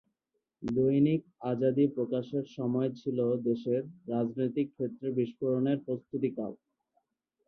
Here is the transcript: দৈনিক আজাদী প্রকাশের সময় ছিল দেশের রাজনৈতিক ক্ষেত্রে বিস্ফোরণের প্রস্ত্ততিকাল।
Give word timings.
দৈনিক 0.63 1.21
আজাদী 1.43 1.85
প্রকাশের 1.95 2.45
সময় 2.57 2.89
ছিল 2.99 3.17
দেশের 3.41 3.81
রাজনৈতিক 4.07 4.67
ক্ষেত্রে 4.75 5.07
বিস্ফোরণের 5.17 5.77
প্রস্ত্ততিকাল। 5.85 6.51